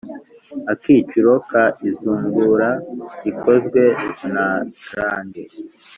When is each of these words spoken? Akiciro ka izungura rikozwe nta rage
Akiciro 0.71 1.33
ka 1.49 1.65
izungura 1.89 2.69
rikozwe 3.23 3.81
nta 4.31 4.49
rage 4.95 5.43